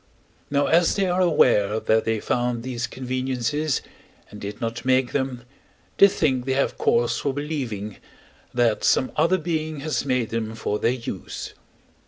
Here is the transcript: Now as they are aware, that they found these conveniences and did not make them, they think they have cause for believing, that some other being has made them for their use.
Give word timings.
Now 0.49 0.65
as 0.65 0.95
they 0.95 1.05
are 1.05 1.21
aware, 1.21 1.79
that 1.79 2.05
they 2.05 2.19
found 2.19 2.63
these 2.63 2.87
conveniences 2.87 3.83
and 4.31 4.41
did 4.41 4.59
not 4.59 4.83
make 4.83 5.11
them, 5.11 5.43
they 5.99 6.07
think 6.07 6.45
they 6.45 6.53
have 6.53 6.75
cause 6.79 7.19
for 7.19 7.35
believing, 7.35 7.97
that 8.51 8.83
some 8.83 9.11
other 9.15 9.37
being 9.37 9.81
has 9.81 10.03
made 10.03 10.31
them 10.31 10.55
for 10.55 10.79
their 10.79 10.89
use. 10.93 11.53